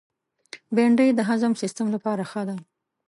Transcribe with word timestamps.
بېنډۍ 0.75 1.09
د 1.15 1.19
هضم 1.29 1.53
سیستم 1.61 1.87
لپاره 1.95 2.23
ښه 2.31 2.41
ده 2.47 2.55